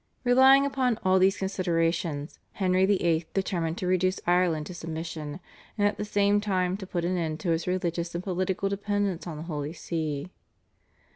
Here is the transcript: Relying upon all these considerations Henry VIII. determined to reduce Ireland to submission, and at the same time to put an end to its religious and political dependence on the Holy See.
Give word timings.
Relying 0.23 0.65
upon 0.65 0.97
all 1.03 1.19
these 1.19 1.37
considerations 1.37 2.39
Henry 2.53 2.87
VIII. 2.87 3.27
determined 3.35 3.77
to 3.77 3.85
reduce 3.85 4.19
Ireland 4.25 4.65
to 4.65 4.73
submission, 4.73 5.39
and 5.77 5.87
at 5.87 5.97
the 5.97 6.05
same 6.05 6.41
time 6.41 6.75
to 6.77 6.87
put 6.87 7.05
an 7.05 7.17
end 7.17 7.39
to 7.41 7.51
its 7.51 7.67
religious 7.67 8.15
and 8.15 8.23
political 8.23 8.67
dependence 8.67 9.27
on 9.27 9.37
the 9.37 9.43
Holy 9.43 9.73
See. 9.73 10.31